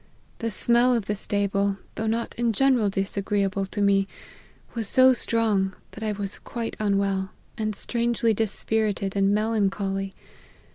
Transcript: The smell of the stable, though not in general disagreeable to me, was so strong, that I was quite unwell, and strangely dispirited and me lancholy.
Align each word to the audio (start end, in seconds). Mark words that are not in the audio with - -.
The 0.39 0.49
smell 0.49 0.95
of 0.95 1.05
the 1.05 1.13
stable, 1.13 1.77
though 1.93 2.07
not 2.07 2.33
in 2.33 2.53
general 2.53 2.89
disagreeable 2.89 3.67
to 3.67 3.81
me, 3.83 4.07
was 4.73 4.87
so 4.87 5.13
strong, 5.13 5.75
that 5.91 6.01
I 6.03 6.11
was 6.11 6.39
quite 6.39 6.75
unwell, 6.79 7.29
and 7.55 7.75
strangely 7.75 8.33
dispirited 8.33 9.15
and 9.15 9.31
me 9.31 9.41
lancholy. 9.43 10.13